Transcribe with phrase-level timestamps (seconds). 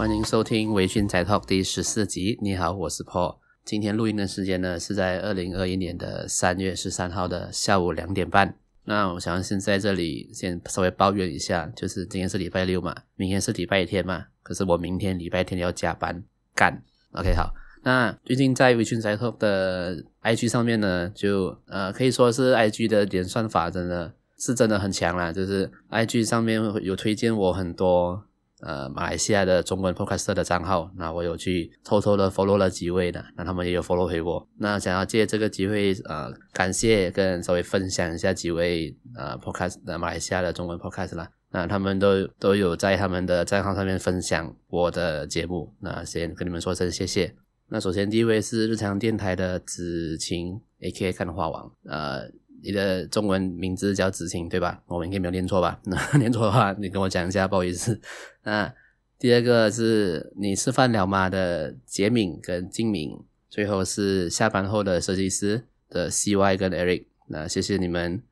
[0.00, 2.38] 欢迎收听《微醺宅 Talk》第十四集。
[2.40, 3.36] 你好，我是 Paul。
[3.66, 8.56] 今天录音的时间呢是在二零二一年的三月十三号的下午两点半。
[8.84, 16.82] 那我想先在这里先稍微抱怨一下，就是今天是礼拜六嘛，明天是礼拜天嘛，可是我明天礼拜天要加班干。
[17.12, 17.52] OK，好。
[17.82, 28.24] 那最近在微醺宅 Talk 的 IG 上面呢，就呃可以说是 IG 的点算法真的是真的很强啦，就是 IG 上面有推荐我很多
[28.62, 47.34] 呃马来西亚的中文 podcast 的账号，那我有去偷偷的 follow 了几位的，那他们也有 follow 回我，那想要借这个机会呃感谢跟稍微分享一下几位呃 Podcast 的马来西亚的中文 Podcast 啦，那他们都都有在他们的账号上面分享我的节目，那先跟你们说声谢谢。
[47.72, 52.22] 那首先第一位是日常电台的子晴，A.K.A 看花王，呃，
[52.62, 54.82] 你的中文名字叫子晴对吧？
[54.86, 55.80] 我应该没有念错吧？
[55.84, 58.00] 那 念错的话，你跟我讲一下，不好意思。
[58.44, 58.72] 那
[59.18, 68.22] 第二个是你吃饭了吗的杰敏跟静敏，最后是下班后的设计师的 C.Y 跟 Eric，那谢谢你们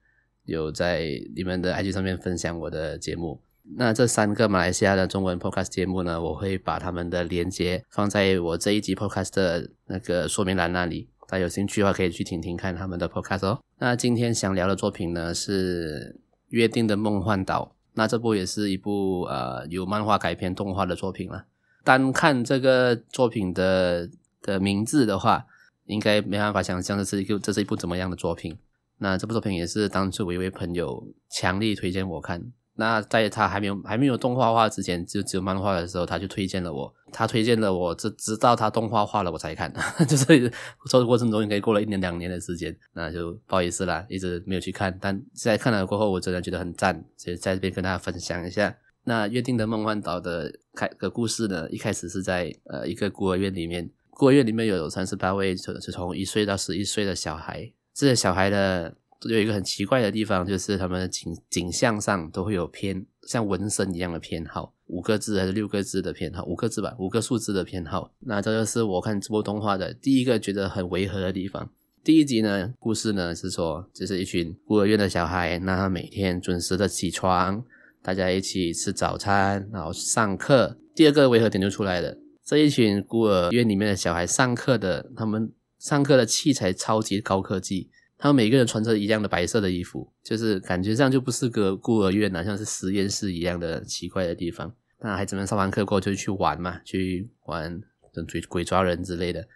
[0.45, 3.41] 有在你们的 IG 上面分享我的节目。
[3.77, 13.61] 那这三个马来西亚的中文 podcast 节目呢，我会把他们的连接放在我这一集 podcast 的那个说明栏那里，大家有兴趣的话可以去听听看他们的 podcast 哦。
[13.79, 16.17] 那今天想聊的作品呢是
[16.49, 21.45] 《约定的梦幻岛》，那这部也是一部呃由漫画改编动画的作品了。
[21.85, 24.09] 单看这个作品的
[24.41, 25.45] 的名字的话，
[25.85, 28.57] 应该没办法想象这是一个这是一部怎么样的作品。
[28.97, 32.51] 那这部作品也是当初我一位朋友强力推荐我看。
[32.81, 36.95] 那在他还没有还没有动画化之前，就只有漫画的时候，他就推荐了我。
[37.11, 39.73] 他推荐了我，直直到他动画化了我才看。
[40.09, 40.49] 就是
[40.89, 44.97] 做的过程中应该过了一年两年的时间，那就不好意思啦，一直没有去看。
[45.01, 48.73] 但现在看了过后，我真的觉得很赞，所以在这边跟大家分享一下。
[49.03, 58.95] 那约定的梦幻岛的开个故事呢，一开始是在呃一个孤儿院里面，孤儿院里面有三十八位，是从一岁到十一岁的小孩，这些小孩的。
[59.23, 68.13] 有一个很奇怪的地方，就是他们的景景象上都会有偏像纹身一样的偏好，五个字还是六个字的偏好，五个字吧，五个数字的偏好。
[68.21, 71.69] 那这就是我看这部动画的第一个觉得很违和的地方。
[72.05, 77.65] 第一集呢，故事呢是说，就是一群孤儿院的小孩，那他每天准时的起床，
[78.01, 80.79] 大家一起吃早餐，然后上课。
[80.95, 87.91] 第二个违和点就出来了，这一群孤儿院里面的小孩上课的，他们上课的器材超级高科技。
[88.21, 94.75] 他们每个人穿着一样的白色的衣服，就是感觉上就不是个孤儿院呐，像是实验室一样的奇怪的地方。
[95.01, 97.81] 那孩子们上完课过后就去玩嘛，去玩
[98.29, 99.47] 鬼鬼抓人之类的。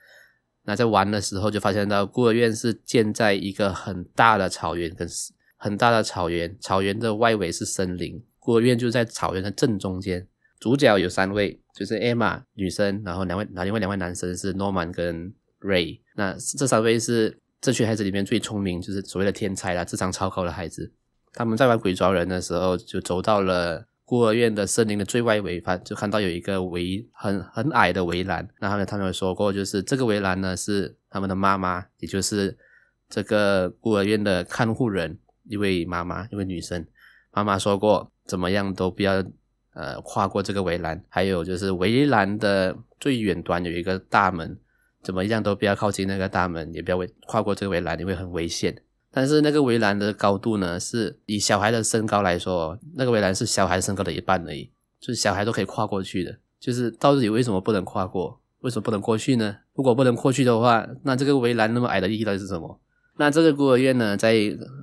[0.65, 5.09] 那在玩的时候就发现到孤儿院是建在一个很大的草原，跟
[5.56, 10.25] 很大的草原，草原的外围是森林，孤儿院就在草原的正中间。
[10.61, 15.99] 主角有三位，就是 Emma 女生，然后两位，然后另外两位男生是 Norman 跟 Ray。
[16.15, 17.41] 那这三位是。
[17.62, 20.93] 这群孩子里面最聪明，就是所谓的天才啦，智商超高的孩子。
[21.33, 28.47] 他们在玩鬼抓人的时候，就走到了孤儿院的森林的最外围，发就看到有一个围很很矮的围栏。
[28.59, 32.59] 然后呢他们有说过，就是这个围栏呢是他们的妈妈，也就是
[33.09, 36.84] 这个孤儿院的看护人，一位妈妈，一位女生。
[37.31, 39.25] 妈妈说过，怎么样都不要
[39.75, 41.00] 呃跨过这个围栏。
[41.09, 44.59] 还有就是围栏的最远端有一个大门。
[45.02, 48.82] 怎么样都不要靠近那个大门，也不要跨过这个围栏，你会很危险。
[49.10, 54.70] 但是那个围栏的高度呢，是以小孩的身高来说，那个围栏是小孩身高的一半而已，
[55.00, 56.38] 就是小孩都可以跨过去的。
[56.58, 58.40] 就是到底为什么不能跨过？
[58.60, 59.56] 为什么不能过去呢？
[59.74, 62.80] 如果不能过去的话，那这个围栏那么矮的意义到底是什么？
[63.19, 64.34] 那这个孤儿院呢，在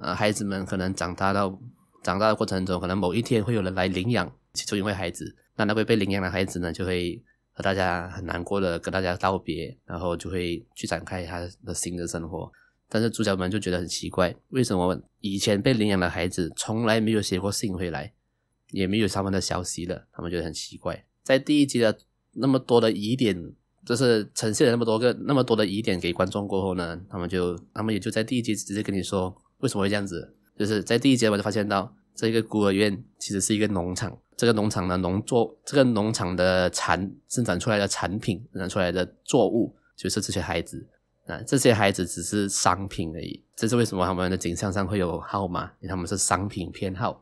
[0.01, 1.57] 呃孩子们可能长大到
[2.03, 7.23] 长大的过程中，可能某一天会有人来领养其中一位孩子，那那位被领养的孩子呢，就会。
[7.59, 12.49] 和大家很难过的跟大家道别，然后就会去展开他的新的生活。
[12.87, 18.13] 但是主角们就觉得很奇怪，为什么以前被领养的孩子从来没有写过信回来，
[18.71, 20.07] 也没有他们的消息了？
[20.13, 21.05] 他们觉得很奇怪。
[21.21, 21.99] 在第一集的
[22.35, 23.53] 那么多的疑点，
[23.85, 30.33] 就是呈现了那么多个那么多的疑点给观众过后呢，他们就他们也就在第一集直接跟你说为什么会这样子。
[30.57, 34.17] 就是在第一集我就发现到这个孤儿院其实是一个农场。
[34.39, 40.87] 这个农场的农作，这个农场的产生产出来的产品，生产出来的作物，就是这些孩子。
[41.27, 43.43] 啊，这些孩子只是商品而已。
[43.53, 45.65] 这是为什么他们的景象上会有号码？
[45.81, 47.21] 因为他们是商品编号。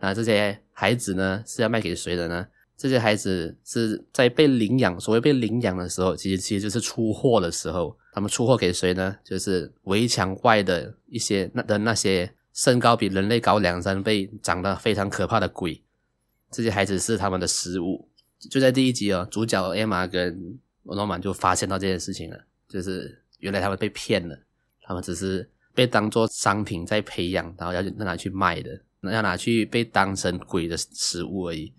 [0.00, 2.46] 那这些孩子呢，是要卖给谁的呢？
[2.78, 7.94] 这些孩子是在被领养，所谓被领养的时候，其实其实就是出货的时候。
[8.14, 9.14] 他们出货给谁呢？
[9.22, 15.78] 就是围墙外的一些那的那些身高比人类高两三倍、长得非常可怕的鬼。
[16.54, 18.08] 这些孩子是他们的食物，
[18.48, 24.38] 就在第一集哦，主角艾玛跟诺曼就发现到这件事情了，就是原来他们被骗了，
[24.82, 31.74] 他们只是被当做商品在培养，然后要拿去卖的，要拿去被当成鬼的食物而已。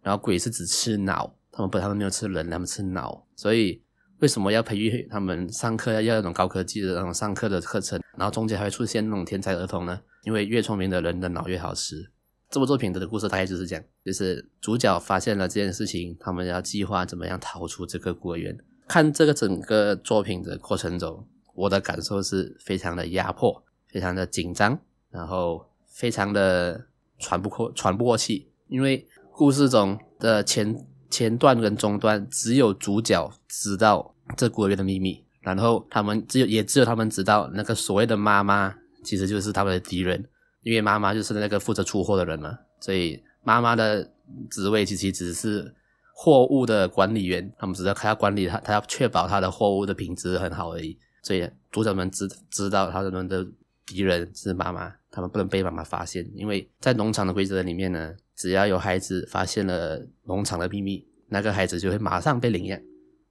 [0.00, 3.26] 然后鬼是只吃脑，他们不，他们没有吃人，他们吃脑。
[3.34, 3.82] 所以
[4.20, 8.00] 为什么要培育他们上课要要那种高科技的那种上课的课程？
[8.16, 10.00] 然后中间还会出现那种天才儿童呢？
[10.22, 12.10] 因为越聪明的人的脑越好吃。
[12.48, 18.56] 这部作品的故事大概就是这样，就是主角发现了这件事情，他们要计划怎么样逃出这个孤儿院。
[18.86, 24.78] 看这个整个作品的过程中，我的感受是非常的压迫，非常的紧张，
[25.10, 26.86] 然后非常的
[27.18, 28.48] 喘不过喘不过气。
[28.68, 38.72] 因为故事中的前 前段跟中段，只有主角知道这孤儿院的秘密，然后他们只有也只有他们知道那个所谓的妈妈，
[39.02, 40.28] 其实就是他们的敌人。
[40.66, 44.10] 因为妈妈就是那个负责出货的人嘛，所以妈妈的
[44.50, 45.72] 职位其实只是
[46.12, 50.98] 货物的管理员，他们只要他要管理他，他要确保他的货物的品质很好而已。
[51.22, 53.46] 所以主角们知知道他们的
[53.86, 62.80] 敌人是妈妈，他们不能被妈妈发现，因为在农场的规则里面呢，只要有孩子发现了农场的秘密，那个孩子就会马上被领养，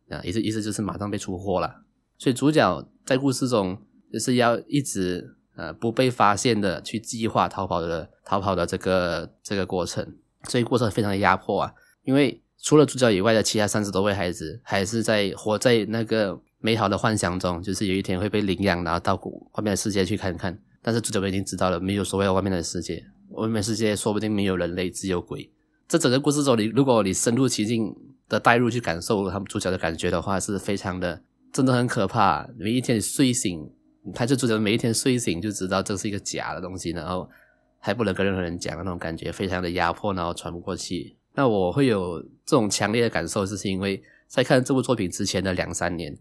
[0.07, 1.83] 啊，意思意思就是马上被出货了。
[2.17, 3.77] 所以主角在故事中
[4.13, 5.35] 就是要一直。
[5.55, 11.73] 呃，不被发现的去计划逃跑的逃跑的这个这个过程，这一过程非常的压迫啊！
[12.03, 20.59] 因为除了主角以外的其他三十多位孩子，还是在活在那个美好的幻想中，就是有一天会被领养，然后到外面的世界去看看。
[20.81, 25.49] 但是主角们已经知道了，没有所谓的外面的世界，外面世界说不定没有人类，只有鬼。
[25.87, 27.95] 这整个故事中，你如果你深入其境
[28.27, 31.21] 的带入去感受他们主角的感觉的话，是非常的，
[31.53, 32.49] 真的很可怕。
[32.57, 33.71] 每一天你睡醒。
[34.13, 37.27] 他就觉得每一天睡醒就知道这是一个假的东西，然后
[37.79, 41.17] 还不能跟任何人讲那种感觉，非常的压迫，然后喘不过气。
[41.33, 46.15] 那我会有这种强烈的感受，就是因为在看这部作品之前的两三年，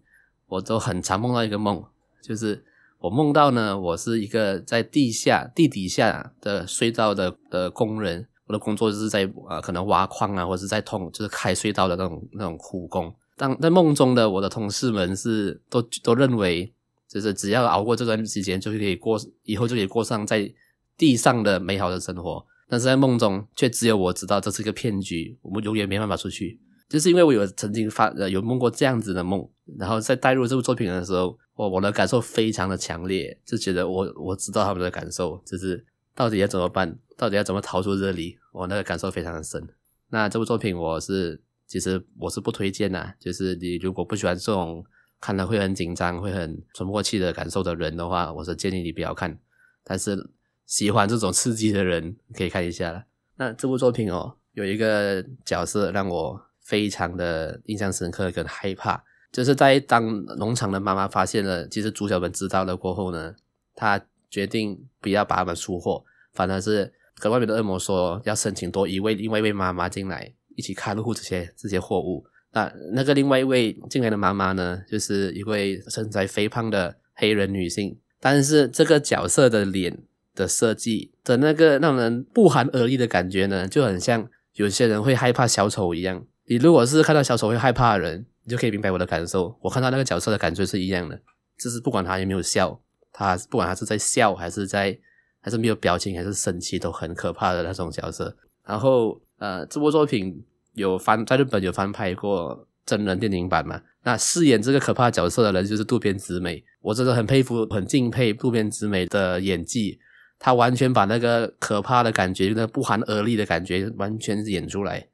[0.47, 1.85] 我都很常梦到一个梦，
[2.23, 2.65] 就是
[2.99, 13.15] 我梦到呢，我是一个在地下地底下的隧道的的工人，我的工作就是在呃可能挖矿啊，或者在通就是开隧道的那种那种苦工。
[13.37, 16.73] 当在梦中的我的同事们是都都认为。
[17.09, 20.53] 就是只要熬过这段时间，就可以过以后就可以过上在
[20.97, 22.45] 地上的美好的生活。
[22.69, 26.59] 但是在梦中，却只有我知道这是个骗局，我们永远没办法出去。
[26.89, 29.49] 就是因为我有曾经发呃有梦过这样子的梦，
[29.79, 35.85] 然后在带入这部作品的时候，我我的感受非常的强烈，就觉得我我知道他们的感受，就是
[36.15, 39.63] 到底要怎么办，到底要怎么逃出这里，我那个感受非常的深。
[40.11, 44.85] 那这部作品我是其实我是不推荐的，就是你如果不喜欢这种。
[45.21, 49.39] 看了会很紧张、会很喘不过气的感受的人的话，我是建议你不要看。
[49.83, 50.31] 但是
[50.67, 53.05] 喜欢这种刺激的人可以看一下了。
[53.37, 59.03] 那这部作品哦，有一个角色让我非常的印象深刻跟害怕，
[59.33, 63.35] 就是在当农场的妈妈发现了，其实主角们知道了过后呢，
[63.75, 64.01] 她
[64.31, 72.27] 决定不要把他们出货，反而是跟外面的恶魔说要申请多一位另外一位妈妈进来一起看护这些这些货物。
[72.55, 80.05] 那那个另外一位进来的妈妈呢，就是一位身材肥胖的黑人女性，但是这个角色的脸
[80.37, 86.25] 的设计的那个让人不寒而栗的感觉呢，就很像有些人会害怕小丑一样。
[86.47, 89.59] 你如果是看到小丑会害怕的人，你就可以明白我的感受。
[89.61, 91.21] 我看到那个角色的感觉是一样的，
[91.59, 92.81] 就是不管他有没有笑，
[93.13, 94.97] 他不管他是在笑还是在
[95.41, 98.37] 还是没有表情还是生气，都很可怕的那种角色。
[98.65, 100.45] 然后呃，这部作品。
[100.75, 103.81] 有翻在日本有翻拍过真人电影版嘛？
[104.03, 109.99] 那饰演这个可怕角色的人就是渡边直美，我真的很佩服、很敬佩渡边直美的演技，
[110.39, 115.09] 她完全把那个可怕的感觉、那个不寒而栗的感觉完全演出来。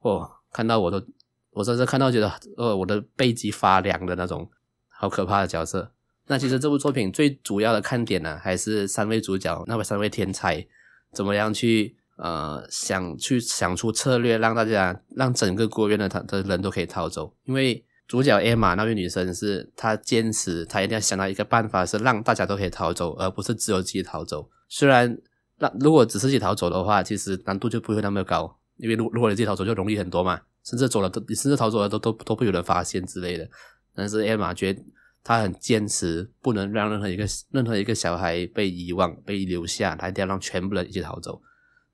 [0.00, 1.02] 哦，看到我都，
[1.52, 4.50] 我真是看到觉得，呃，我的背脊发凉的那种，
[4.88, 5.92] 好可怕的角色。
[6.26, 10.66] 那其实这部作品最主要的看点呢、还是三位主角，那位三位天才
[11.12, 11.96] 怎么样去。
[12.16, 17.34] 呃，想去想出策略，让大家让整个孤儿院的他的人都可以逃走。
[17.44, 24.48] 因为主角艾玛那位女生是她坚持，她一定要想到一个办法，是让大家都可以逃走，而不是只有自己逃走。
[24.68, 25.18] 虽然
[25.58, 33.48] 那如果只是自己逃走的话，其实难度就不会那么高，因为如如果你自己逃走就容易很多嘛，甚至走了都你甚至逃走了都都都不会有人发现之类的。
[33.94, 34.82] 但是艾玛觉得
[35.24, 41.40] 她很坚持，不能让任何一个任何一个小孩被遗忘被留下，她一定要让全部人一起逃走。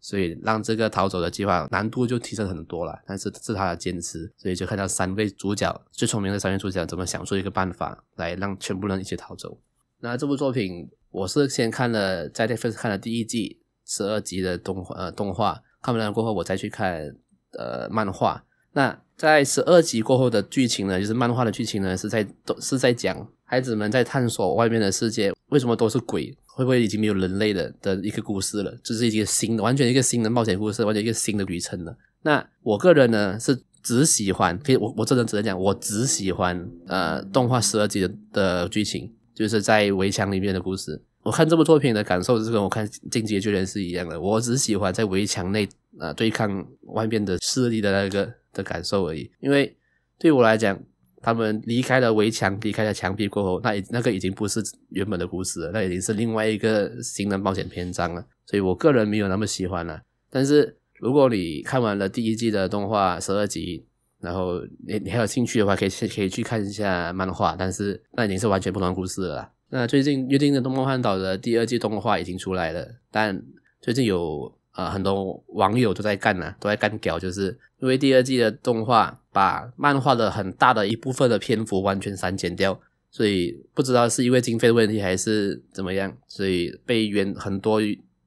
[0.01, 9.59] 所以让这个逃走的计划难度就提升很多了，但是是他的坚持，所以就看到三位主角最聪明的三位主角怎么想出一个办法来让全部人一起逃走。
[10.01, 17.15] 那这部作品我是先看了在 Netflix 看了第一季十二集的动画呃动画，看完了过后我再去看
[17.59, 18.45] 呃漫画。
[18.73, 28.79] 那在十二集过后的剧情呢，就是漫画的剧情呢，是在都是在讲孩子们在探索外面的世界，为什么都是鬼，会不会已经没有人类的的一个故事了？
[28.85, 31.97] 这、是一个新的，完全一个新的冒险故事，完全一个新的旅程了。
[32.21, 41.03] 那我个人呢是只喜欢，可以我我真的只能讲，我只喜欢呃动画十二集的的剧情，就是在围墙里面的故事。
[41.23, 45.67] 我看这部作品的感受是跟我看《进击的巨人》是一样的，我只喜欢在围墙内
[45.99, 49.31] 啊、对抗外面的势力的那个的感受而已。
[49.41, 49.75] 因为
[50.19, 50.79] 对我来讲，
[51.23, 58.25] 他们离开了围墙，离开了墙壁过后，那那个已经不是原本的故事了，那已经是另外一个新的冒险篇章了。
[58.47, 60.01] 所以我个人没有那么喜欢了。
[60.31, 63.85] 但是如果你看完了第一季的动画十二集，
[64.21, 69.51] 然后你你还有兴趣的话，可以可以去看一下漫画，但是那已经是完全不同故事了啦。
[69.71, 73.41] 那最近约定的东梦幻岛的第二季动画已经出来了，但
[73.81, 74.53] 最近有、
[74.85, 77.47] 呃、很多网友都在干呐、啊，都在干屌，就是
[77.81, 87.81] 因为第二季的动画把漫画的很大的一部分的篇幅完全删减掉，所以不知道是因为经费的问题还是怎么样，所以被原很多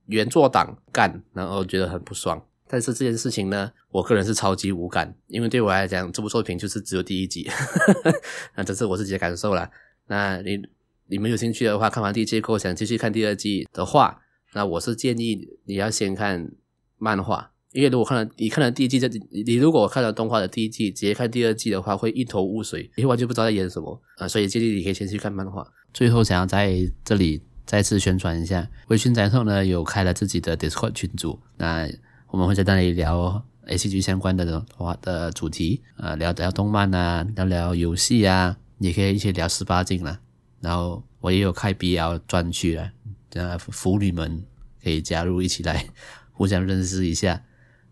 [0.06, 2.40] 原作党干，然后觉得很不爽。
[2.68, 7.50] 但是这件事情呢，我个人是超级无感，因为对我来讲，这部作品就是只有第一集，
[8.56, 9.70] 那这是我自己的感受啦。
[10.08, 10.62] 那你。
[11.08, 14.18] 你们有兴趣的话，看完第一季后想继续看第二季的话，
[14.54, 16.52] 那我是建议你要先看
[16.98, 19.00] 漫画，因为如果看了你看了第一季，
[19.32, 25.66] 你你如果看了动画的第一季，直接看第二季的话，会一头雾水，你完全不知道在演什么啊，所以建议你可以先去看漫画。
[25.94, 31.90] 最后想要在这里再次宣传一下，微醺宅 Talk 呢有开了自己的 Discord 群组，那
[32.30, 40.20] 我们会在那里聊 ACG 相关的话的主题，呃，聊聊动漫啊，聊聊游戏啊，也可以一起聊十八禁了。
[40.60, 42.90] 然后我也有开 BL 专区了，
[43.34, 44.46] 这样腐女们
[44.84, 45.84] 可以加入一起来
[46.32, 47.44] 互相认识一下。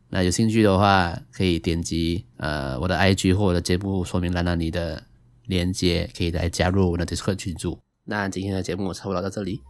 [0.10, 5.04] 那有兴趣的话，可以点击呃我的 IG 或我的节目说明栏那里的
[5.48, 7.80] 链接，可以来加入我的 Discord 群组。
[8.04, 9.62] 那今天的节目差不多到这里，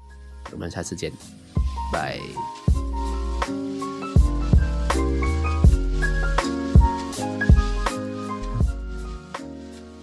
[0.51, 1.11] 我们下次见，
[1.93, 2.61] 拜。